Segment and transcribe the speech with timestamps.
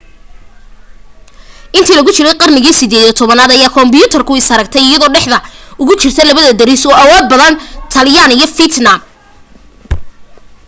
[1.77, 2.77] intii lagu jiray qarnigii
[3.11, 5.37] 18aad ayay kamboodiya is aragtay iyadoo dhexda
[5.81, 7.53] ugu jirta laba deris oo awood badan
[7.93, 9.01] taylaan iyo fiitnaam